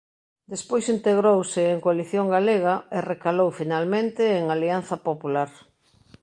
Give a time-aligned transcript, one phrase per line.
[0.53, 5.49] Despois integrouse en Coalición Galega e recalou finalmente en Alianza Popular.